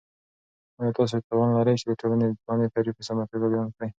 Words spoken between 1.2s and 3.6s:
توان لرئ چې د ټولنپوهنې تعریف په سمه توګه